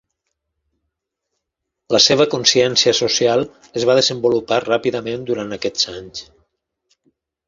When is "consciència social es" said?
2.31-3.85